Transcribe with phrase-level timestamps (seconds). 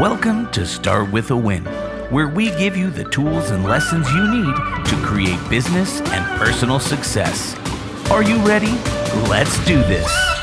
[0.00, 1.64] Welcome to Start with a Win,
[2.10, 6.80] where we give you the tools and lessons you need to create business and personal
[6.80, 7.54] success.
[8.10, 8.72] Are you ready?
[9.28, 10.33] Let's do this.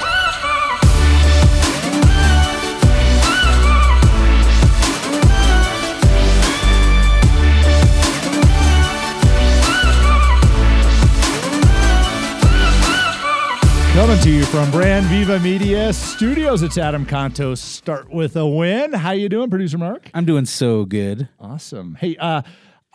[14.02, 17.59] Coming to you from Brand Viva Media Studios, it's Adam Contos.
[17.59, 18.94] Start with a win.
[18.94, 20.09] How you doing, producer Mark?
[20.16, 21.30] I'm doing so good.
[21.40, 21.94] Awesome.
[21.94, 22.42] Hey, uh,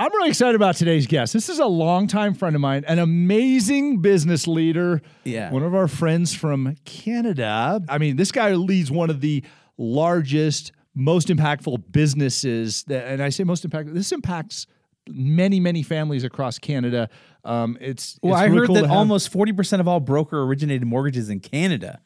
[0.01, 1.33] I'm really excited about today's guest.
[1.33, 5.01] This is a longtime friend of mine, an amazing business leader.
[5.23, 5.53] Yeah.
[5.53, 7.81] One of our friends from Canada.
[7.89, 9.45] I mean, this guy leads one of the
[9.79, 12.83] largest, most impactful businesses.
[12.89, 13.95] That, and I say most impactful.
[13.95, 14.67] This impacts
[15.09, 17.09] many, many families across Canada.
[17.45, 20.43] Um, it's Well, it's I really heard cool that have- almost 40% of all broker
[20.43, 22.01] originated mortgages in Canada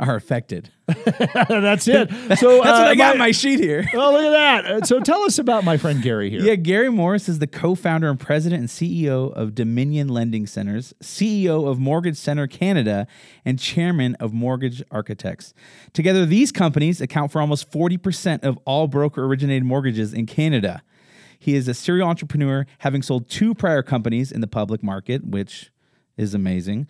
[0.00, 0.70] are affected.
[0.86, 2.10] that's it.
[2.12, 3.88] So That's what uh, I got in my sheet here.
[3.94, 4.64] well, look at that.
[4.66, 6.40] Uh, So tell us about my friend Gary here.
[6.40, 11.68] Yeah, Gary Mauris is the co-founder and president and CEO of Dominion Lending Centers, CEO
[11.68, 13.06] of Mortgage Center Canada,
[13.44, 15.54] and chairman of Mortgage Architects.
[15.92, 20.82] Together, these companies account for almost 40% of all broker originated mortgages in Canada.
[21.44, 25.70] He is a serial entrepreneur, having sold two prior companies in the public market, which
[26.16, 26.88] is amazing.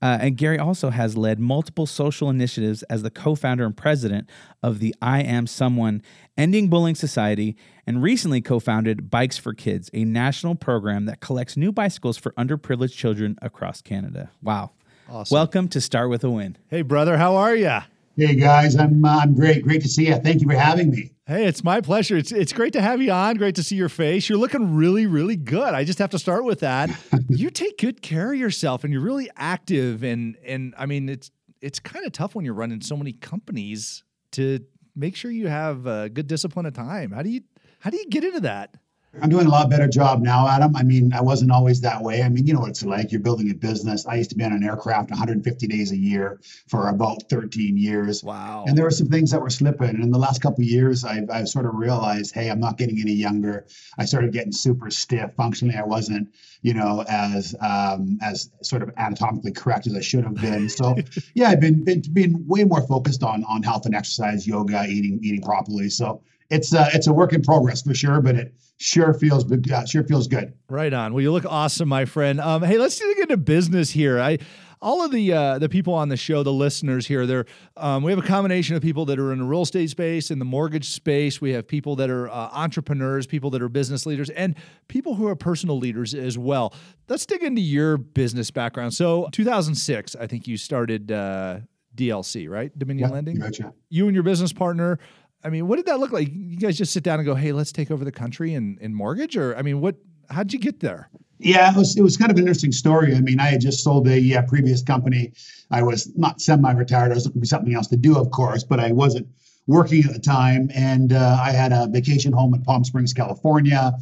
[0.00, 4.30] Uh, and Gary also has led multiple social initiatives as the co founder and president
[4.62, 6.02] of the I Am Someone
[6.38, 11.56] Ending Bullying Society, and recently co founded Bikes for Kids, a national program that collects
[11.56, 14.30] new bicycles for underprivileged children across Canada.
[14.40, 14.70] Wow.
[15.10, 15.34] Awesome.
[15.34, 16.56] Welcome to Start with a Win.
[16.68, 17.80] Hey, brother, how are you?
[18.18, 19.62] Hey guys, I'm uh, I'm great.
[19.62, 20.16] Great to see you.
[20.16, 21.10] Thank you for having me.
[21.26, 22.16] Hey, it's my pleasure.
[22.16, 23.36] It's it's great to have you on.
[23.36, 24.26] Great to see your face.
[24.26, 25.74] You're looking really, really good.
[25.74, 26.88] I just have to start with that.
[27.28, 30.02] you take good care of yourself, and you're really active.
[30.02, 34.02] And and I mean, it's it's kind of tough when you're running so many companies
[34.32, 34.60] to
[34.94, 37.10] make sure you have a good discipline of time.
[37.10, 37.42] How do you
[37.80, 38.78] how do you get into that?
[39.22, 40.76] I'm doing a lot better job now, Adam.
[40.76, 42.22] I mean, I wasn't always that way.
[42.22, 43.12] I mean, you know what it's like.
[43.12, 44.06] You're building a business.
[44.06, 48.22] I used to be on an aircraft 150 days a year for about 13 years.
[48.22, 48.64] Wow.
[48.66, 49.88] And there were some things that were slipping.
[49.88, 52.76] And in the last couple of years, I've, I've sort of realized, hey, I'm not
[52.76, 53.66] getting any younger.
[53.98, 55.32] I started getting super stiff.
[55.36, 56.28] Functionally, I wasn't,
[56.62, 60.68] you know, as um, as sort of anatomically correct as I should have been.
[60.68, 60.96] So,
[61.34, 65.20] yeah, I've been, been been way more focused on on health and exercise, yoga, eating
[65.22, 65.88] eating properly.
[65.88, 69.70] So it's uh, it's a work in progress for sure, but it sure feels good.
[69.70, 70.52] Uh, sure feels good.
[70.68, 71.12] Right on.
[71.12, 72.40] Well, you look awesome, my friend.
[72.40, 74.20] Um, hey, let's dig into business here.
[74.20, 74.38] I
[74.80, 77.46] all of the uh, the people on the show, the listeners here, they're
[77.76, 80.38] um, we have a combination of people that are in the real estate space, in
[80.38, 81.40] the mortgage space.
[81.40, 84.54] We have people that are uh, entrepreneurs, people that are business leaders, and
[84.88, 86.74] people who are personal leaders as well.
[87.08, 88.94] Let's dig into your business background.
[88.94, 91.60] So, 2006, I think you started uh,
[91.94, 92.76] DLC, right?
[92.78, 93.42] Dominion Yeah, Lending.
[93.88, 94.98] You and your business partner.
[95.46, 96.28] I mean, what did that look like?
[96.32, 98.92] You guys just sit down and go, "Hey, let's take over the country in, in
[98.92, 99.94] mortgage," or I mean, what?
[100.28, 101.08] How'd you get there?
[101.38, 103.14] Yeah, it was it was kind of an interesting story.
[103.14, 105.32] I mean, I had just sold a uh, previous company.
[105.70, 107.12] I was not semi-retired.
[107.12, 109.28] I was looking for something else to do, of course, but I wasn't
[109.68, 110.68] working at the time.
[110.74, 113.92] And uh, I had a vacation home in Palm Springs, California.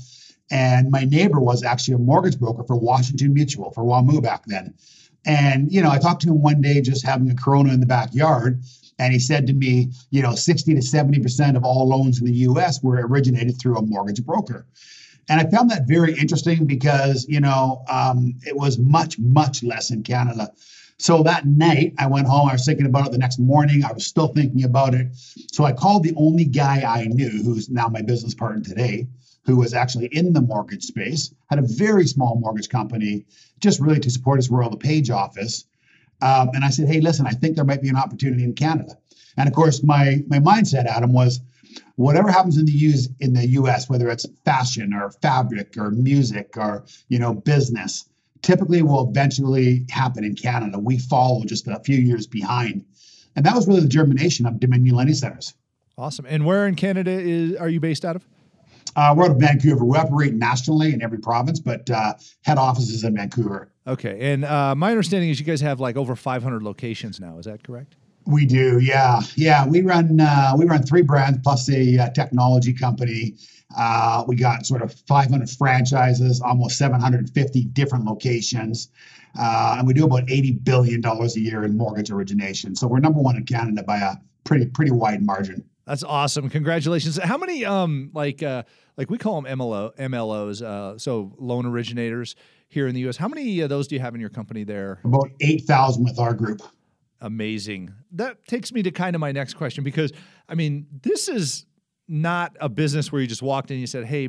[0.50, 4.74] And my neighbor was actually a mortgage broker for Washington Mutual for WAMU back then.
[5.26, 7.86] And you know, I talked to him one day, just having a Corona in the
[7.86, 8.62] backyard,
[8.98, 12.26] and he said to me, you know, 60 to 70 percent of all loans in
[12.26, 12.82] the U.S.
[12.82, 14.66] were originated through a mortgage broker.
[15.28, 19.90] And I found that very interesting because, you know, um, it was much, much less
[19.90, 20.50] in Canada.
[20.98, 22.48] So that night, I went home.
[22.48, 23.84] I was thinking about it the next morning.
[23.84, 25.08] I was still thinking about it.
[25.52, 29.08] So I called the only guy I knew, who's now my business partner today,
[29.44, 33.24] who was actually in the mortgage space, had a very small mortgage company,
[33.60, 35.64] just really to support his Royal LePage office.
[36.24, 38.96] Um, and I said, hey, listen, I think there might be an opportunity in Canada.
[39.36, 41.40] And of course, my my mindset, Adam, was
[41.96, 46.56] whatever happens in the US in the US, whether it's fashion or fabric or music
[46.56, 48.08] or you know business,
[48.40, 50.78] typically will eventually happen in Canada.
[50.78, 52.86] We follow just a few years behind.
[53.36, 55.54] And that was really the germination of Dominion Lending Centers.
[55.98, 56.24] Awesome.
[56.26, 58.26] And where in Canada is are you based out of?
[58.96, 59.84] Uh, we're out of Vancouver.
[59.84, 63.68] We operate nationally in every province, but uh, head office is in Vancouver.
[63.86, 64.32] Okay.
[64.32, 67.38] And uh, my understanding is you guys have like over 500 locations now.
[67.38, 67.96] Is that correct?
[68.26, 69.66] We do, yeah, yeah.
[69.66, 73.34] We run uh, we run three brands plus a uh, technology company.
[73.76, 78.88] Uh, we got sort of 500 franchises, almost 750 different locations,
[79.38, 82.74] uh, and we do about 80 billion dollars a year in mortgage origination.
[82.74, 84.14] So we're number one in Canada by a
[84.44, 85.62] pretty pretty wide margin.
[85.86, 86.48] That's awesome.
[86.48, 87.18] Congratulations.
[87.22, 88.62] How many um like uh
[88.96, 92.36] like we call them MLO MLOs uh so loan originators
[92.74, 93.16] here in the US.
[93.16, 94.98] How many of those do you have in your company there?
[95.04, 96.60] About 8,000 with our group.
[97.20, 97.94] Amazing.
[98.12, 100.12] That takes me to kind of my next question because
[100.48, 101.64] I mean, this is
[102.06, 104.28] not a business where you just walked in and you said, "Hey,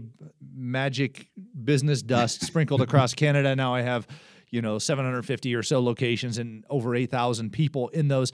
[0.55, 1.27] magic
[1.61, 3.53] business dust sprinkled across Canada.
[3.53, 4.07] Now I have,
[4.49, 8.31] you know, 750 or so locations and over 8,000 people in those."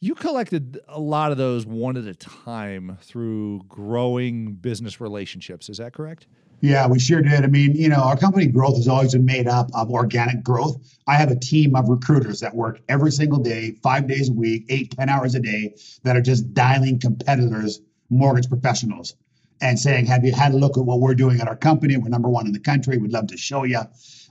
[0.00, 5.68] You collected a lot of those one at a time through growing business relationships.
[5.68, 6.26] Is that correct?
[6.60, 7.44] Yeah, we sure did.
[7.44, 10.76] I mean, you know, our company growth has always been made up of organic growth.
[11.06, 14.66] I have a team of recruiters that work every single day, five days a week,
[14.68, 19.14] eight, ten hours a day, that are just dialing competitors, mortgage professionals,
[19.60, 21.96] and saying, Have you had a look at what we're doing at our company?
[21.96, 22.98] We're number one in the country.
[22.98, 23.80] We'd love to show you.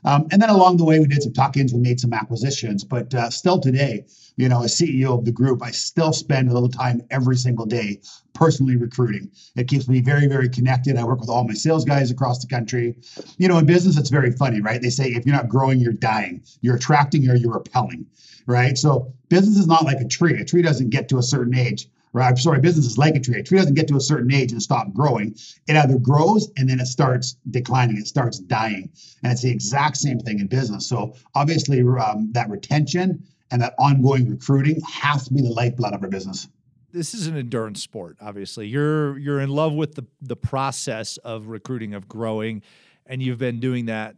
[0.06, 2.84] Um, and then along the way, we did some tuck ins, we made some acquisitions.
[2.84, 6.54] But uh, still today, you know, as CEO of the group, I still spend a
[6.54, 8.00] little time every single day
[8.34, 9.32] personally recruiting.
[9.56, 10.96] It keeps me very, very connected.
[10.96, 12.96] I work with all my sales guys across the country.
[13.38, 14.82] You know, in business, it's very funny, right?
[14.82, 16.44] They say if you're not growing, you're dying.
[16.62, 18.06] You're attracting or you're repelling,
[18.46, 18.78] right?
[18.78, 20.40] So business is not like a tree.
[20.40, 22.28] A tree doesn't get to a certain age right?
[22.28, 23.40] I'm sorry, business is like a tree.
[23.40, 25.36] A tree doesn't get to a certain age and stop growing.
[25.68, 28.90] It either grows and then it starts declining, it starts dying.
[29.24, 30.88] And it's the exact same thing in business.
[30.88, 36.04] So obviously, um, that retention and that ongoing recruiting has to be the lifeblood of
[36.04, 36.48] our business.
[36.92, 38.18] This is an endurance sport.
[38.22, 42.64] Obviously, you're you're in love with the the process of recruiting, of growing,
[43.06, 44.16] and you've been doing that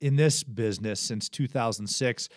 [0.00, 2.28] in this business since 2006.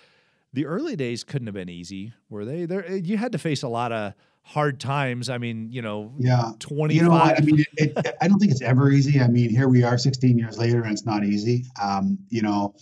[0.53, 2.65] The early days couldn't have been easy, were they?
[2.65, 4.13] There, you had to face a lot of
[4.47, 5.29] hard times.
[5.29, 6.95] I mean, you know, yeah, twenty.
[6.95, 7.11] You know?
[7.11, 9.19] I mean, it, it, I don't think it's ever easy.
[9.19, 11.65] I mean, here we are 16 years later and it's not easy.
[11.81, 12.73] Um, you know,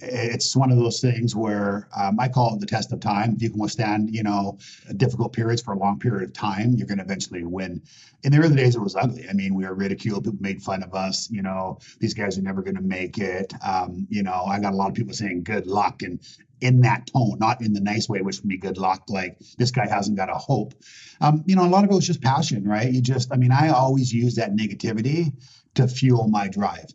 [0.00, 3.34] it's one of those things where um, I call it the test of time.
[3.36, 4.58] If you can withstand, you know,
[4.96, 7.82] difficult periods for a long period of time, you're going to eventually win.
[8.22, 9.28] In the early days, it was ugly.
[9.28, 10.24] I mean, we were ridiculed.
[10.24, 11.30] People made fun of us.
[11.30, 13.52] You know, these guys are never going to make it.
[13.64, 16.18] Um, you know, I got a lot of people saying good luck and
[16.60, 19.04] in that tone, not in the nice way, which would be good luck.
[19.08, 20.74] Like this guy hasn't got a hope.
[21.20, 22.90] Um, you know, a lot of it was just passion, right?
[22.90, 25.32] You just, I mean, I always use that negativity
[25.74, 26.86] to fuel my drive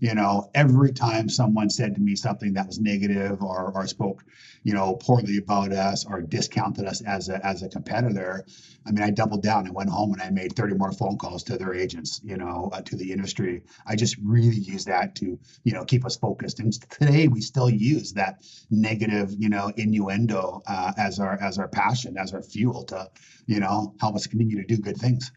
[0.00, 4.24] you know every time someone said to me something that was negative or, or spoke
[4.62, 8.44] you know poorly about us or discounted us as a as a competitor
[8.86, 11.42] i mean i doubled down i went home and i made 30 more phone calls
[11.42, 13.62] to their agents you know uh, to the industry.
[13.86, 16.60] I just really use that to you know keep us focused.
[16.60, 21.68] And today we still use that negative you know innuendo uh, as our as our
[21.68, 23.10] passion as our fuel to
[23.46, 25.32] you know help us continue to do good things.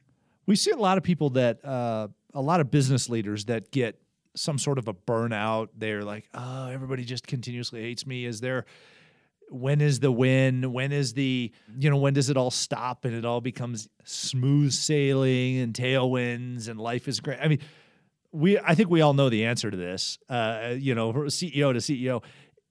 [0.45, 4.01] We see a lot of people that uh, a lot of business leaders that get
[4.39, 5.69] some sort of a burnout.
[5.77, 8.25] They're like, oh, everybody just continuously hates me.
[8.25, 8.65] Is there
[9.49, 10.71] when is the win?
[10.73, 14.71] When is the, you know, when does it all stop and it all becomes smooth
[14.71, 17.39] sailing and tailwinds and life is great?
[17.41, 17.59] I mean,
[18.31, 20.19] we I think we all know the answer to this.
[20.29, 22.23] Uh, you know, CEO to CEO,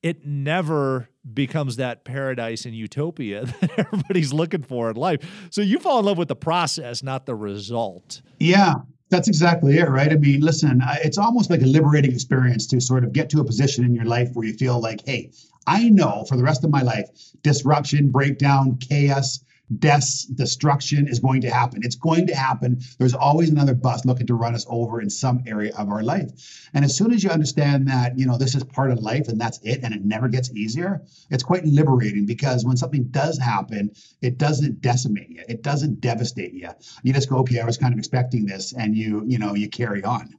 [0.03, 5.49] it never becomes that paradise and utopia that everybody's looking for in life.
[5.51, 8.23] So you fall in love with the process, not the result.
[8.39, 8.75] Yeah,
[9.11, 10.13] that's exactly it, right?
[10.13, 13.45] I mean, listen, it's almost like a liberating experience to sort of get to a
[13.45, 15.31] position in your life where you feel like, hey,
[15.67, 17.09] I know for the rest of my life,
[17.43, 19.41] disruption, breakdown, chaos,
[19.79, 21.81] deaths, destruction is going to happen.
[21.85, 22.81] It's going to happen.
[22.99, 26.69] There's always another bus looking to run us over in some area of our life.
[26.75, 29.41] And as soon as you understand that, you know, this is part of life and
[29.41, 33.91] that's it, and it never gets easier, it's quite liberating because when something does happen,
[34.23, 35.43] it doesn't decimate you.
[35.49, 36.69] It doesn't devastate you.
[37.03, 39.69] You just go, okay, I was kind of expecting this, and you, you know, you
[39.69, 40.35] carry on.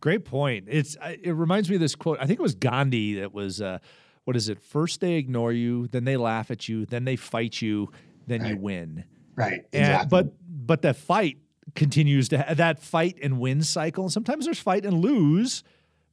[0.00, 0.66] Great point.
[0.68, 2.18] It's it reminds me of this quote.
[2.20, 3.62] I think it was Gandhi that was.
[3.62, 3.78] Uh,
[4.24, 4.58] what is it?
[4.58, 7.90] First they ignore you, then they laugh at you, then they fight you,
[8.26, 8.50] then right.
[8.50, 9.04] you win.
[9.36, 9.64] Right.
[9.72, 10.00] Exactly.
[10.00, 10.34] And, but
[10.66, 11.38] but that fight
[11.74, 14.04] continues to have that fight and win cycle.
[14.04, 15.62] And sometimes there's fight and lose,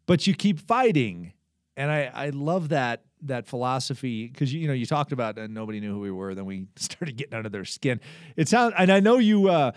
[0.06, 1.34] but you keep fighting.
[1.78, 5.54] And I I love that that philosophy because you, you know you talked about and
[5.54, 6.36] nobody knew who we were.
[6.36, 8.00] Then we started getting under their skin.
[8.36, 9.50] It sounds and I know you.
[9.50, 9.72] Uh,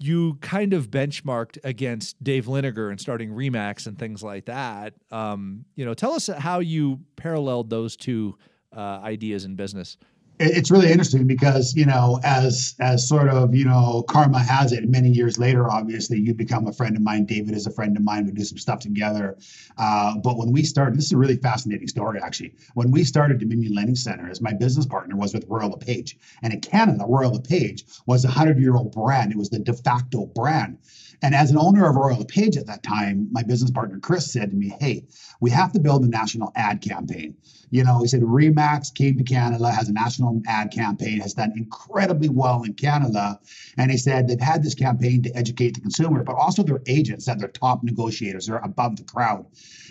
[0.00, 4.94] you kind of benchmarked against Dave Liniger and starting Remax and things like that.
[5.12, 8.36] Um, you know, tell us how you paralleled those two
[8.76, 9.96] uh, ideas in business
[10.40, 14.88] it's really interesting because you know as as sort of you know karma has it
[14.88, 18.02] many years later obviously you become a friend of mine david is a friend of
[18.02, 19.36] mine we do some stuff together.
[19.78, 22.52] Uh, but when we started this is a really fascinating story actually.
[22.74, 26.60] When we started dominion lending centers my business partner was with royal lepage and in
[26.60, 29.30] canada royal lepage was a 100 year old brand.
[29.30, 30.78] It was the de facto brand
[31.22, 34.50] and as an owner of Royal LePage at that time, my business partner Chris said
[34.50, 35.04] to me, Hey,
[35.40, 37.36] we have to build a national ad campaign.
[37.70, 41.52] You know, he said Remax came to Canada, has a national ad campaign, has done
[41.56, 43.40] incredibly well in Canada.
[43.76, 47.26] And he said they've had this campaign to educate the consumer, but also their agents,
[47.26, 49.46] that they're top negotiators, they're above the crowd.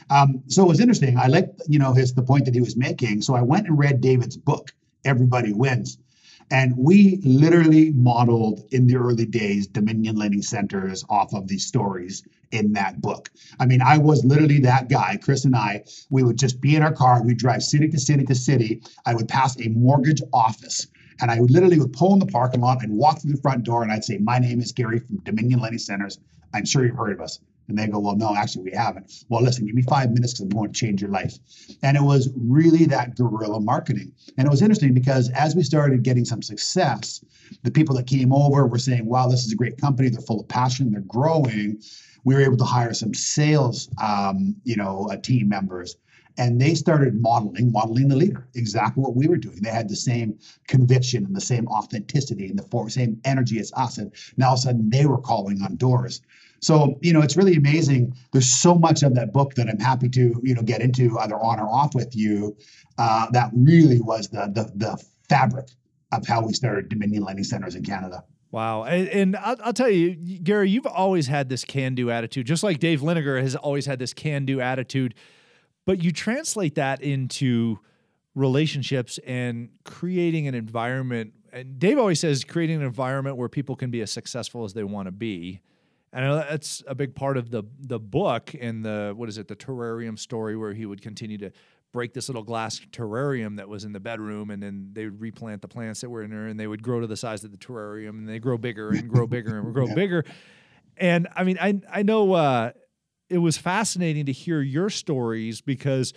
[0.09, 1.17] Um, so it was interesting.
[1.17, 3.21] I liked, you know, his the point that he was making.
[3.21, 4.71] So I went and read David's book,
[5.05, 5.97] Everybody Wins.
[6.53, 12.21] And we literally modeled in the early days Dominion Lending Centers off of these stories
[12.51, 13.31] in that book.
[13.59, 15.17] I mean, I was literally that guy.
[15.17, 18.23] Chris and I, we would just be in our car, we'd drive city to city
[18.25, 18.83] to city.
[19.03, 20.85] I would pass a mortgage office.
[21.19, 23.63] And I would literally would pull in the parking lot and walk through the front
[23.63, 26.19] door and I'd say, My name is Gary from Dominion Lending Centers.
[26.53, 27.39] I'm sure you've heard of us.
[27.67, 29.11] And they go, Well, no, actually, we haven't.
[29.29, 31.37] Well, listen, give me five minutes because I'm going to change your life.
[31.81, 34.11] And it was really that guerrilla marketing.
[34.37, 37.23] And it was interesting because as we started getting some success,
[37.63, 40.09] the people that came over were saying, Wow, this is a great company.
[40.09, 41.81] They're full of passion, they're growing.
[42.25, 45.97] We were able to hire some sales, um, you know, uh, team members
[46.37, 49.95] and they started modeling modeling the leader exactly what we were doing they had the
[49.95, 54.53] same conviction and the same authenticity and the same energy as us and now all
[54.53, 56.21] of a sudden they were calling on doors
[56.63, 58.15] so, you know, it's really amazing.
[58.31, 61.35] There's so much of that book that I'm happy to, you know, get into either
[61.35, 62.55] on or off with you.
[62.97, 65.67] Uh, that really was the, the the fabric
[66.13, 68.23] of how we started Dominion Lending Centers in Canada.
[68.51, 68.83] Wow.
[68.83, 72.63] And, and I'll, I'll, tell you, Gary, you've always had this can do attitude, just
[72.63, 75.15] like Dave Liniger has always had this can do attitude.
[75.85, 77.79] But you translate that into
[78.35, 81.33] relationships and creating an environment.
[81.51, 84.83] And Dave always says creating an environment where people can be as successful as they
[84.83, 85.61] want to be.
[86.13, 89.55] And that's a big part of the the book and the what is it the
[89.55, 91.51] terrarium story where he would continue to
[91.91, 95.61] break this little glass terrarium that was in the bedroom and then they would replant
[95.61, 97.57] the plants that were in there and they would grow to the size of the
[97.57, 99.93] terrarium and they grow bigger and grow bigger and grow yeah.
[99.95, 100.23] bigger.
[100.97, 102.71] And I mean I I know uh,
[103.29, 106.13] it was fascinating to hear your stories because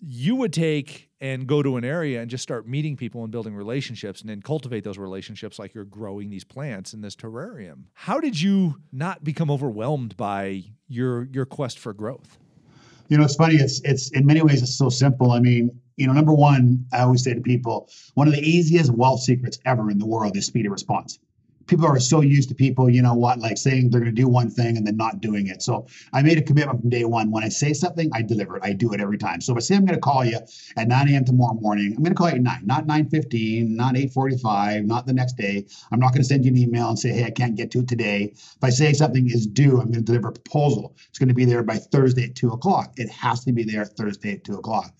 [0.00, 3.54] you would take and go to an area and just start meeting people and building
[3.54, 7.84] relationships and then cultivate those relationships like you're growing these plants in this terrarium.
[7.94, 12.38] How did you not become overwhelmed by your your quest for growth?
[13.08, 13.56] You know, it's funny.
[13.56, 15.30] It's it's in many ways it's so simple.
[15.30, 18.90] I mean, you know, number one, I always say to people, one of the easiest
[18.92, 21.18] wealth secrets ever in the world is speed of response
[21.66, 24.28] people are so used to people, you know what, like saying they're going to do
[24.28, 25.62] one thing and then not doing it.
[25.62, 27.30] So I made a commitment from day one.
[27.30, 28.62] When I say something, I deliver it.
[28.64, 29.40] I do it every time.
[29.40, 30.38] So if I say I'm going to call you
[30.76, 31.24] at 9 a.m.
[31.24, 35.12] tomorrow morning, I'm going to call you at 9, not 9.15, not 8.45, not the
[35.12, 35.66] next day.
[35.90, 37.80] I'm not going to send you an email and say, hey, I can't get to
[37.80, 38.32] it today.
[38.34, 40.96] If I say something is due, I'm going to deliver a proposal.
[41.08, 42.92] It's going to be there by Thursday at 2 o'clock.
[42.96, 44.94] It has to be there Thursday at 2 o'clock.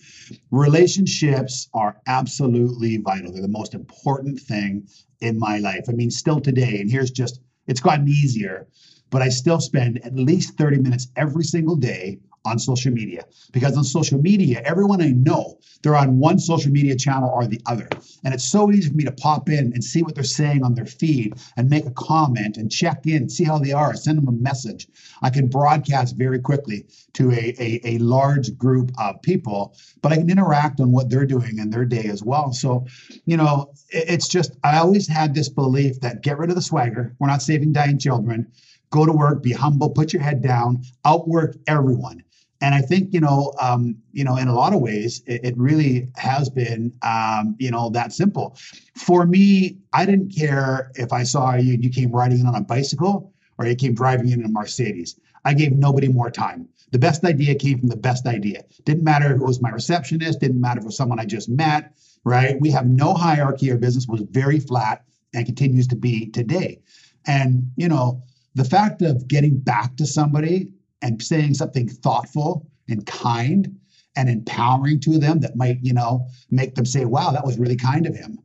[0.50, 3.32] Relationships are absolutely vital.
[3.32, 4.88] They're the most important thing
[5.20, 5.84] in my life.
[5.88, 8.66] I mean, still today, and here's just, it's gotten easier,
[9.10, 13.76] but I still spend at least 30 minutes every single day on social media because
[13.76, 17.88] on social media, everyone I know, they're on one social media channel or the other.
[18.24, 20.74] And it's so easy for me to pop in and see what they're saying on
[20.74, 24.28] their feed and make a comment and check in, see how they are, send them
[24.28, 24.88] a message.
[25.22, 30.16] I can broadcast very quickly to a, a, a large group of people, but I
[30.16, 32.52] can interact on what they're doing in their day as well.
[32.52, 32.86] So,
[33.24, 37.14] you know, it's just, I always had this belief that get rid of the swagger.
[37.18, 38.52] We're not saving dying children
[38.90, 42.22] go to work, be humble, put your head down, outwork everyone.
[42.60, 45.58] And I think you know, um, you know, in a lot of ways, it, it
[45.58, 48.56] really has been, um, you know, that simple.
[48.96, 52.62] For me, I didn't care if I saw you you came riding in on a
[52.62, 55.18] bicycle or you came driving in a Mercedes.
[55.44, 56.68] I gave nobody more time.
[56.90, 58.64] The best idea came from the best idea.
[58.84, 60.40] Didn't matter if it was my receptionist.
[60.40, 61.92] Didn't matter if it was someone I just met.
[62.24, 62.60] Right?
[62.60, 63.70] We have no hierarchy.
[63.70, 66.80] Our business was very flat and continues to be today.
[67.26, 68.22] And you know,
[68.54, 70.72] the fact of getting back to somebody
[71.02, 73.78] and saying something thoughtful and kind
[74.16, 77.76] and empowering to them that might, you know, make them say, wow, that was really
[77.76, 78.38] kind of him,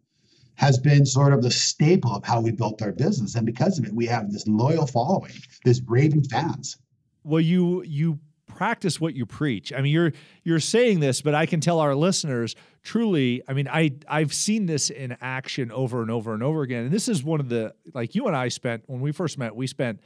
[0.56, 3.36] has been sort of the staple of how we built our business.
[3.36, 6.78] And because of it, we have this loyal following, this raving fans.
[7.24, 9.72] Well, you you practice what you preach.
[9.72, 10.12] I mean, you're
[10.44, 13.42] you're saying this, but I can tell our listeners truly.
[13.48, 16.86] I mean, I I've seen this in action over and over and over again.
[16.86, 19.56] And this is one of the like you and I spent when we first met.
[19.56, 20.02] We spent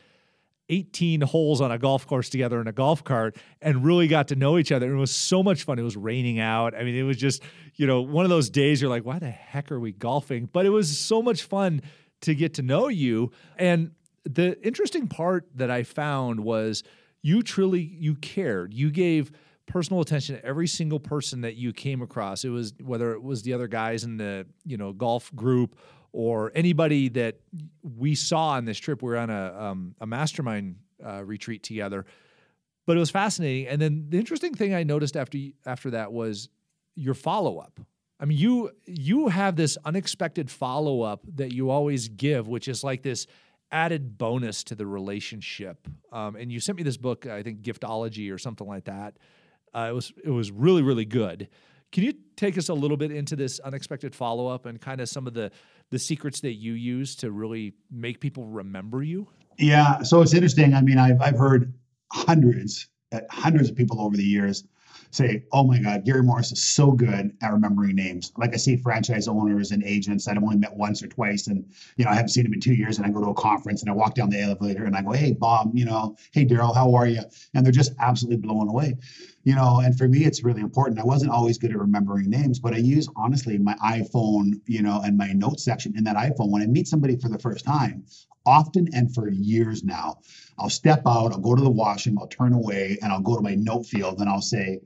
[0.69, 4.35] 18 holes on a golf course together in a golf cart and really got to
[4.35, 4.91] know each other.
[4.91, 5.79] It was so much fun.
[5.79, 6.75] It was raining out.
[6.75, 7.43] I mean, it was just,
[7.75, 10.49] you know, one of those days you're like, why the heck are we golfing?
[10.51, 11.81] But it was so much fun
[12.21, 13.31] to get to know you.
[13.57, 13.91] And
[14.23, 16.83] the interesting part that I found was
[17.21, 18.73] you truly you cared.
[18.73, 19.31] You gave
[19.67, 22.43] personal attention to every single person that you came across.
[22.43, 25.77] It was whether it was the other guys in the, you know, golf group
[26.15, 27.35] or anybody that
[27.83, 29.03] we saw on this trip.
[29.03, 32.05] We were on a, um, a mastermind uh, retreat together,
[32.87, 33.67] but it was fascinating.
[33.67, 36.47] And then the interesting thing I noticed after after that was
[36.95, 37.81] your follow up.
[38.17, 42.81] I mean, you you have this unexpected follow up that you always give, which is
[42.81, 43.27] like this
[43.69, 45.85] added bonus to the relationship.
[46.13, 49.17] Um, and you sent me this book, I think Giftology or something like that.
[49.73, 51.49] Uh, it was it was really really good.
[51.91, 55.09] Can you take us a little bit into this unexpected follow up and kind of
[55.09, 55.51] some of the
[55.91, 59.27] the secrets that you use to really make people remember you?
[59.57, 60.73] Yeah, so it's interesting.
[60.73, 61.73] I mean, I've I've heard
[62.11, 64.65] hundreds, uh, hundreds of people over the years
[65.11, 68.75] say, "Oh my God, Gary Mauris is so good at remembering names." Like I see
[68.75, 71.65] franchise owners and agents that I've only met once or twice, and
[71.95, 73.81] you know I haven't seen them in two years, and I go to a conference
[73.81, 76.75] and I walk down the elevator and I go, "Hey, Bob, you know, hey, Daryl,
[76.75, 77.21] how are you?"
[77.53, 78.97] And they're just absolutely blown away.
[79.45, 80.99] You know, and for me, it's really important.
[80.99, 85.01] I wasn't always good at remembering names, but I use honestly my iPhone, you know,
[85.05, 88.03] and my notes section in that iPhone when I meet somebody for the first time
[88.45, 90.19] often and for years now.
[90.57, 93.41] I'll step out, I'll go to the washroom, I'll turn away, and I'll go to
[93.41, 94.79] my note field and I'll say,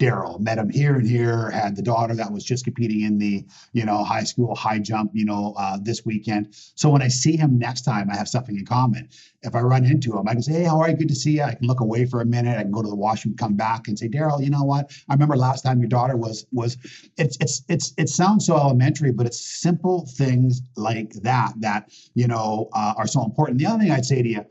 [0.00, 0.40] Daryl.
[0.40, 1.50] Met him here and here.
[1.50, 5.10] Had the daughter that was just competing in the you know high school high jump
[5.12, 6.54] you know uh, this weekend.
[6.74, 9.10] So when I see him next time, I have something in common.
[9.42, 10.96] If I run into him, I can say, "Hey, how are you?
[10.96, 12.56] Good to see you." I can look away for a minute.
[12.58, 14.90] I can go to the washroom, come back, and say, "Daryl, you know what?
[15.08, 16.78] I remember last time your daughter was was."
[17.18, 22.26] It's it's it's it sounds so elementary, but it's simple things like that that you
[22.26, 23.58] know uh, are so important.
[23.58, 24.46] The other thing I'd say to you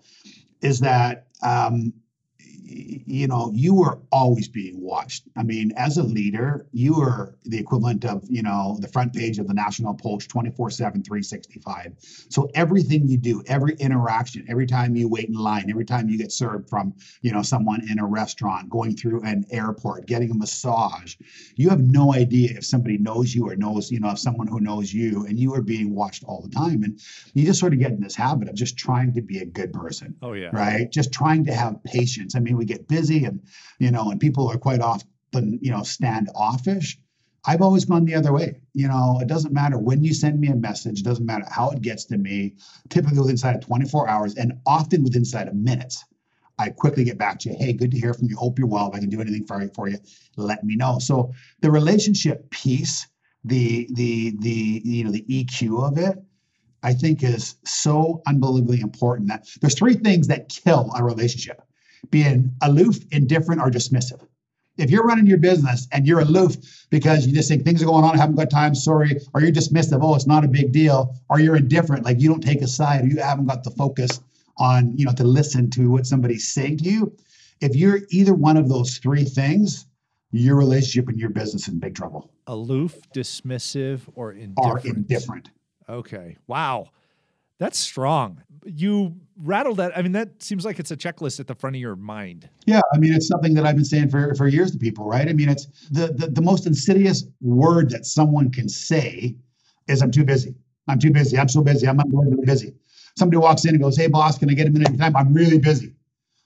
[0.61, 1.25] is that.
[1.41, 1.93] Um,
[2.69, 5.23] you know, you were always being watched.
[5.35, 9.39] I mean, as a leader, you were the equivalent of, you know, the front page
[9.39, 11.93] of the National Post 24 7, 365.
[12.29, 16.17] So everything you do, every interaction, every time you wait in line, every time you
[16.17, 20.35] get served from, you know, someone in a restaurant, going through an airport, getting a
[20.35, 21.15] massage,
[21.55, 24.59] you have no idea if somebody knows you or knows, you know, if someone who
[24.59, 26.83] knows you and you are being watched all the time.
[26.83, 26.99] And
[27.33, 29.73] you just sort of get in this habit of just trying to be a good
[29.73, 30.15] person.
[30.21, 30.49] Oh, yeah.
[30.53, 30.91] Right.
[30.91, 32.35] Just trying to have patience.
[32.35, 33.41] I mean, we get busy and
[33.79, 36.99] you know and people are quite often you know standoffish
[37.45, 38.59] I've always gone the other way.
[38.73, 41.69] You know, it doesn't matter when you send me a message, it doesn't matter how
[41.71, 42.55] it gets to me,
[42.89, 46.03] typically within inside of 24 hours and often within inside of minutes.
[46.57, 47.55] I quickly get back to you.
[47.57, 48.35] Hey, good to hear from you.
[48.35, 48.89] Hope you're well.
[48.89, 49.97] If I can do anything for you, for you,
[50.35, 50.99] let me know.
[50.99, 53.07] So the relationship piece,
[53.45, 56.21] the the the you know the EQ of it,
[56.83, 59.29] I think is so unbelievably important.
[59.29, 61.61] That there's three things that kill a relationship
[62.09, 64.21] being aloof, indifferent, or dismissive.
[64.77, 66.55] If you're running your business and you're aloof
[66.89, 69.51] because you just think things are going on, I haven't got time, sorry, or you're
[69.51, 72.67] dismissive, oh, it's not a big deal, or you're indifferent, like you don't take a
[72.67, 74.21] side, or you haven't got the focus
[74.57, 77.15] on, you know, to listen to what somebody's saying to you.
[77.59, 79.85] If you're either one of those three things,
[80.31, 82.31] your relationship and your business in big trouble.
[82.47, 84.85] Aloof, dismissive, or indifferent.
[84.85, 85.49] Or indifferent.
[85.89, 86.37] Okay.
[86.47, 86.89] Wow.
[87.57, 88.43] That's strong.
[88.63, 89.97] You rattled that.
[89.97, 92.49] I mean, that seems like it's a checklist at the front of your mind.
[92.65, 95.27] Yeah, I mean, it's something that I've been saying for, for years to people, right?
[95.27, 99.35] I mean, it's the, the the most insidious word that someone can say
[99.87, 100.55] is "I'm too busy."
[100.87, 101.37] I'm too busy.
[101.37, 101.87] I'm so busy.
[101.87, 102.73] I'm unbelievably busy.
[103.15, 105.15] Somebody walks in and goes, "Hey, boss, can I get a minute of your time?"
[105.15, 105.93] I'm really busy.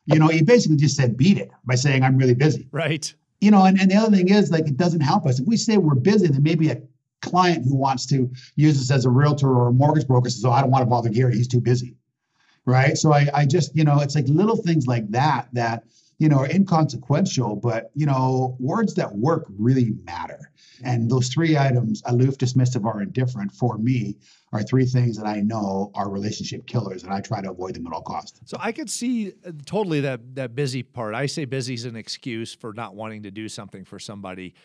[0.06, 2.68] You know, he basically just said beat it by saying I'm really busy.
[2.72, 3.14] Right.
[3.40, 5.40] You know, and, and the other thing is like it doesn't help us.
[5.40, 6.82] If we say we're busy, then maybe a
[7.22, 10.52] client who wants to use us as a realtor or a mortgage broker says, "Oh,
[10.52, 11.96] I don't want to bother Gary; he's too busy."
[12.66, 12.98] Right.
[12.98, 15.84] So I, I just, you know, it's like little things like that that
[16.20, 20.52] you know are inconsequential, but you know, words that work really matter.
[20.84, 24.18] And those three items, aloof, dismissive, or indifferent, for me,
[24.52, 27.88] are three things that I know are relationship killers, and I try to avoid them
[27.88, 28.40] at all costs.
[28.46, 31.16] So I could see uh, totally that that busy part.
[31.16, 34.56] I say busy is an excuse for not wanting to do something for somebody,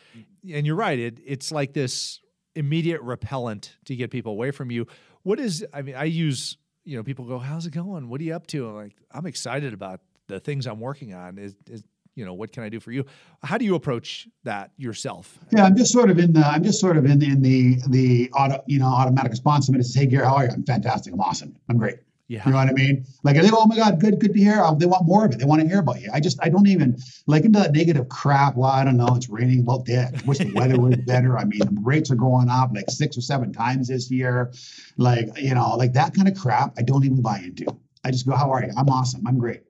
[0.53, 0.99] and you're right.
[0.99, 2.21] It it's like this
[2.55, 4.87] immediate repellent to get people away from you.
[5.23, 8.09] What is, I mean, I use, you know, people go, how's it going?
[8.09, 8.67] What are you up to?
[8.67, 11.37] I'm like, I'm excited about the things I'm working on.
[11.37, 13.05] Is, is you know, what can I do for you?
[13.43, 15.39] How do you approach that yourself?
[15.53, 18.31] Yeah, I'm just sort of in the, I'm just sort of in, in the, the
[18.33, 19.67] auto, you know, automatic response.
[19.67, 20.51] Somebody says, hey, Gary, how are you?
[20.51, 21.13] I'm fantastic.
[21.13, 21.55] I'm awesome.
[21.69, 21.99] I'm great.
[22.29, 22.43] Yeah.
[22.45, 23.07] You know what I mean?
[23.23, 24.61] Like they go, oh my God, good, good to hear.
[24.61, 25.39] Um, they want more of it.
[25.39, 26.11] They want to hear about you.
[26.13, 28.55] I just, I don't even like into that negative crap.
[28.55, 29.09] Well, I don't know.
[29.17, 29.65] It's raining.
[29.65, 30.15] Well, dead.
[30.15, 31.39] I wish the weather was better.
[31.39, 34.53] I mean, the rates are going up like six or seven times this year.
[34.99, 37.65] Like, you know, like that kind of crap, I don't even buy into.
[38.05, 38.73] I just go, how are you?
[38.77, 39.27] I'm awesome.
[39.27, 39.63] I'm great.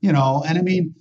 [0.00, 0.94] You know, and I mean,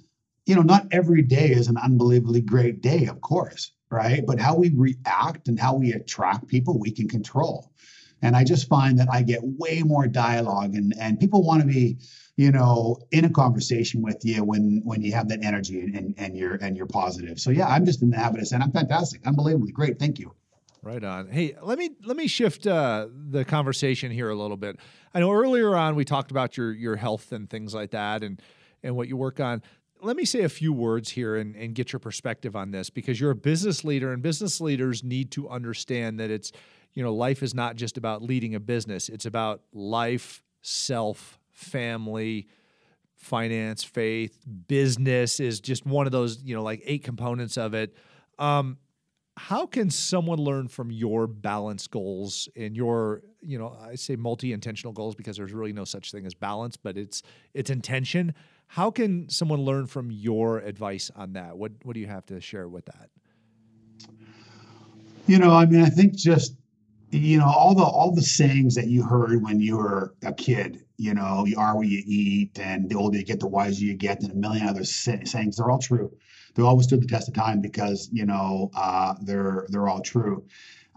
[0.47, 4.25] you know, not every day is an unbelievably great day, of course, right?
[4.25, 7.71] But how we react and how we attract people, we can control.
[8.23, 11.67] And I just find that I get way more dialogue and, and people want to
[11.67, 11.97] be,
[12.37, 16.35] you know, in a conversation with you when when you have that energy and, and,
[16.35, 17.39] you're and you're positive.
[17.39, 19.99] So yeah, I'm just in the habit of saying I'm fantastic, unbelievably great.
[19.99, 20.33] Thank you.
[20.81, 21.29] Right on.
[21.29, 24.77] Hey, let me let me shift uh, the conversation here a little bit.
[25.13, 28.41] I know earlier on we talked about your your health and things like that, and
[28.83, 29.61] and what you work on.
[30.01, 33.17] Let me say a few words here and, and get your perspective on this because
[33.17, 36.51] you're a business leader, and business leaders need to understand that it's
[36.93, 42.47] you know, life is not just about leading a business, it's about life, self, family,
[43.15, 47.95] finance, faith, business is just one of those, you know, like eight components of it.
[48.37, 48.77] Um,
[49.35, 54.93] how can someone learn from your balance goals and your you know i say multi-intentional
[54.93, 58.33] goals because there's really no such thing as balance but it's it's intention.
[58.67, 61.55] How can someone learn from your advice on that?
[61.57, 63.09] What what do you have to share with that?
[65.27, 66.55] You know i mean i think just
[67.13, 70.83] you know all the all the sayings that you heard when you were a kid
[70.97, 73.93] you know you are what you eat and the older you get the wiser you
[73.93, 76.11] get and a million other say- sayings they're all true.
[76.55, 80.45] They always stood the test of time because you know uh, they're they're all true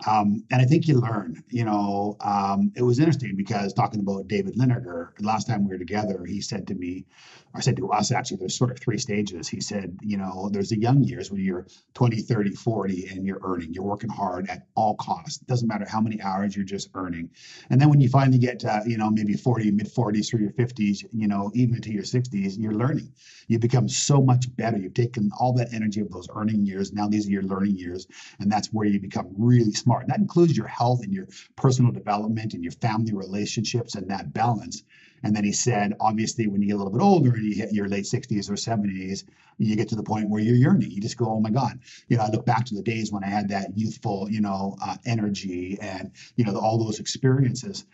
[0.07, 1.43] um, and I think you learn.
[1.49, 5.79] You know, um, it was interesting because talking about David Liniger, last time we were
[5.79, 7.07] together, he said to me,
[7.55, 9.49] or said to us actually, there's sort of three stages.
[9.49, 13.41] He said, you know, there's the young years when you're 20, 30, 40, and you're
[13.43, 15.41] earning, you're working hard at all costs.
[15.41, 17.31] It doesn't matter how many hours you're just earning.
[17.71, 20.53] And then when you finally get to, you know, maybe 40, mid 40s through your
[20.53, 23.13] 50s, you know, even into your 60s, you're learning.
[23.49, 24.77] You become so much better.
[24.77, 26.93] You've taken all that energy of those earning years.
[26.93, 28.07] Now these are your learning years.
[28.39, 30.09] And that's where you become really smart.
[30.09, 34.83] That includes your health and your personal development and your family relationships and that balance.
[35.23, 37.73] And then he said, obviously, when you get a little bit older and you hit
[37.73, 39.25] your late 60s or 70s,
[39.59, 40.91] you get to the point where you're yearning.
[40.91, 41.79] You just go, oh my God.
[42.09, 44.77] You know, I look back to the days when I had that youthful, you know,
[44.83, 47.87] uh, energy and, you know, all those experiences.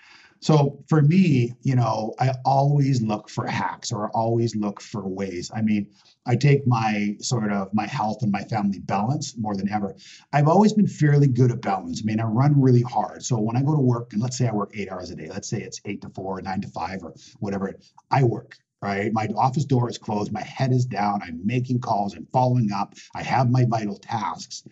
[0.43, 5.53] So for me, you know, I always look for hacks or always look for ways.
[5.55, 5.87] I mean,
[6.27, 9.95] I take my sort of my health and my family balance more than ever.
[10.33, 12.03] I've always been fairly good at balance.
[12.03, 13.25] I mean, I run really hard.
[13.25, 15.29] So when I go to work, and let's say I work eight hours a day,
[15.31, 17.75] let's say it's eight to four, nine to five, or whatever,
[18.11, 19.13] I work right?
[19.13, 22.95] My office door is closed, my head is down, I'm making calls, I'm following up,
[23.15, 24.65] I have my vital tasks.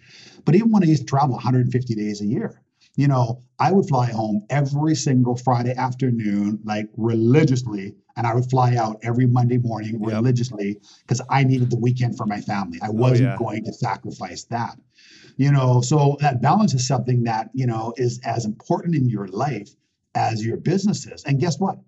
[0.44, 2.60] But even when I used to travel 150 days a year,
[3.00, 8.50] you know, I would fly home every single Friday afternoon, like religiously, and I would
[8.50, 12.78] fly out every Monday morning religiously because I needed the weekend for my family.
[12.82, 13.36] I oh, wasn't yeah.
[13.38, 14.78] going to sacrifice that.
[15.38, 19.28] You know, so that balance is something that, you know, is as important in your
[19.28, 19.70] life
[20.14, 21.24] as your business is.
[21.24, 21.78] And guess what?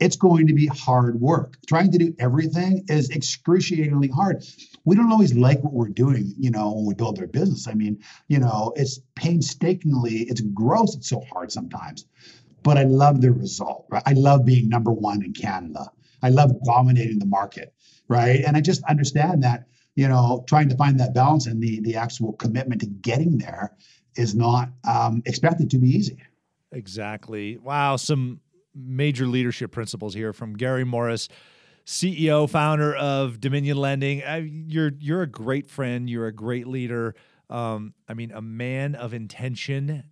[0.00, 1.56] It's going to be hard work.
[1.66, 4.44] Trying to do everything is excruciatingly hard.
[4.84, 7.66] We don't always like what we're doing, you know, when we build our business.
[7.66, 12.06] I mean, you know, it's painstakingly, it's gross, it's so hard sometimes.
[12.62, 14.02] But I love the result, right?
[14.06, 15.90] I love being number one in Canada.
[16.22, 17.72] I love dominating the market,
[18.08, 18.42] right?
[18.46, 21.96] And I just understand that, you know, trying to find that balance and the the
[21.96, 23.72] actual commitment to getting there
[24.16, 26.18] is not um, expected to be easy.
[26.72, 27.56] Exactly.
[27.56, 28.40] Wow, some
[28.74, 31.28] major leadership principles here from Gary Mauris,
[31.86, 34.22] CEO, founder of Dominion Lending.
[34.22, 36.08] I, you're you're a great friend.
[36.08, 37.14] You're a great leader.
[37.50, 40.04] Um, I mean, a man of intention,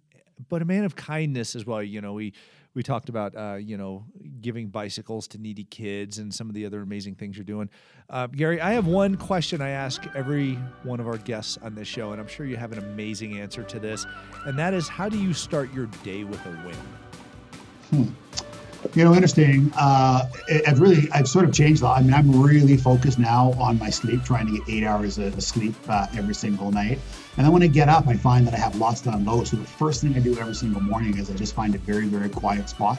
[0.48, 1.82] but a man of kindness as well.
[1.82, 2.32] You know, we
[2.76, 4.04] we talked about uh, you know
[4.40, 7.68] giving bicycles to needy kids and some of the other amazing things you're doing.
[8.08, 11.88] Uh, Gary, I have one question I ask every one of our guests on this
[11.88, 14.06] show, and I'm sure you have an amazing answer to this,
[14.44, 16.74] and that is, how do you start your day with a
[17.90, 18.16] win?
[18.94, 19.72] You know, interesting.
[19.76, 20.28] Uh,
[20.66, 21.98] I've really, I've sort of changed a lot.
[21.98, 25.42] I mean, I'm really focused now on my sleep, trying to get eight hours of
[25.42, 26.98] sleep uh, every single night.
[27.36, 29.48] And then when I get up, I find that I have lots to unload.
[29.48, 32.06] So the first thing I do every single morning is I just find a very,
[32.06, 32.98] very quiet spot,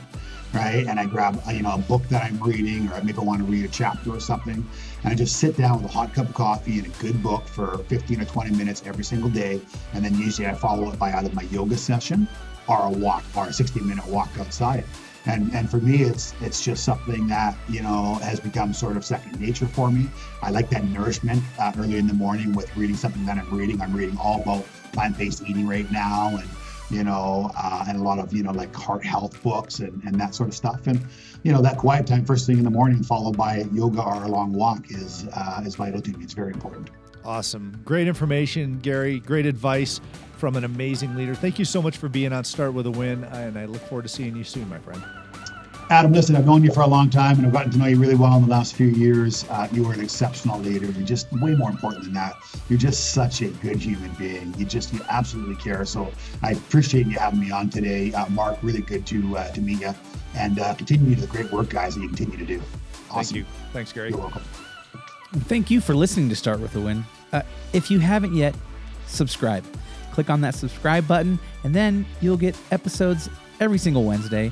[0.53, 0.85] right?
[0.87, 3.39] And I grab, uh, you know, a book that I'm reading, or I maybe want
[3.39, 4.67] to read a chapter or something,
[5.03, 7.47] and I just sit down with a hot cup of coffee and a good book
[7.47, 9.61] for 15 or 20 minutes every single day.
[9.93, 12.27] And then usually I follow it by either my yoga session
[12.67, 14.83] or a walk, or a 60 minute walk outside
[15.27, 19.05] and and for me it's it's just something that you know has become sort of
[19.05, 20.09] second nature for me
[20.41, 23.81] i like that nourishment uh, early in the morning with reading something that i'm reading
[23.81, 26.49] i'm reading all about plant-based eating right now and
[26.89, 30.19] you know uh, and a lot of you know like heart health books and, and
[30.19, 31.05] that sort of stuff and
[31.43, 34.27] you know that quiet time first thing in the morning followed by yoga or a
[34.27, 36.89] long walk is uh, is vital to me it's very important
[37.27, 37.77] Awesome.
[37.83, 39.19] Great information, Gary.
[39.19, 39.99] Great advice
[40.37, 41.35] from an amazing leader.
[41.35, 44.03] Thank you so much for being on Start with a Win, and I look forward
[44.03, 45.03] to seeing you soon, my friend.
[45.89, 47.97] Adam, listen, I've known you for a long time and I've gotten to know you
[47.97, 49.45] really well in the last few years.
[49.49, 50.85] Uh, you are an exceptional leader.
[50.85, 52.35] You're just way more important than that.
[52.67, 54.53] You're just such a good human being.
[54.57, 55.85] You just, you absolutely care.
[55.85, 56.11] So
[56.43, 58.11] I appreciate you having me on today.
[58.11, 59.95] Uh, Mark, really good to uh, to meet you.
[60.35, 62.61] And uh, continue to the great work, guys, that you continue to do.
[63.09, 63.23] Awesome.
[63.23, 63.45] Thank you.
[63.71, 64.09] Thanks, Gary.
[64.09, 64.43] You're welcome.
[65.45, 67.05] Thank you for listening to Start with a Win.
[67.31, 68.53] Uh, if you haven't yet,
[69.05, 69.63] subscribe.
[70.11, 73.29] Click on that subscribe button, and then you'll get episodes
[73.61, 74.51] every single Wednesday.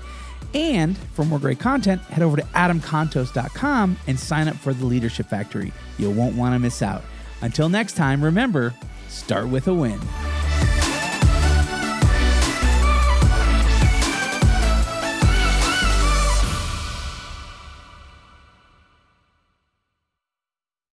[0.56, 5.28] And for more great content, head over to adamcontos.com and sign up for the Leadership
[5.28, 5.74] Factory.
[5.98, 7.04] You won't want to miss out.
[7.42, 8.74] Until next time, remember
[9.10, 10.00] start with a win.